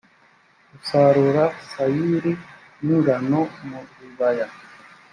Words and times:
gusarura 0.71 1.43
sayiri 1.71 2.31
n 2.85 2.87
ingano 2.95 3.41
mu 3.67 3.79
bibaya 3.97 4.47